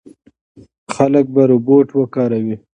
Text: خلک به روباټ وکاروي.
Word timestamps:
خلک 0.93 1.25
به 1.33 1.41
روباټ 1.49 1.87
وکاروي. 1.93 2.55